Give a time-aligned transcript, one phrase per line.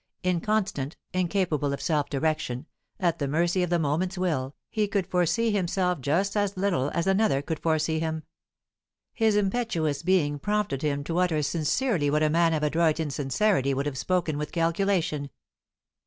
[0.23, 2.65] Inconstant, incapable of self direction,
[2.99, 7.05] at the mercy of the moment's will, he could foresee himself just as little as
[7.05, 8.23] another could foresee him.
[9.13, 13.85] His impetuous being prompted him to utter sincerely what a man of adroit insincerity would
[13.85, 15.29] have spoken with calculation.